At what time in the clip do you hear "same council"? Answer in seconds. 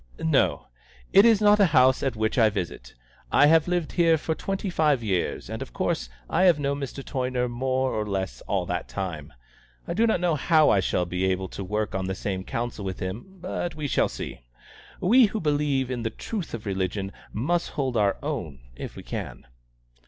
12.15-12.83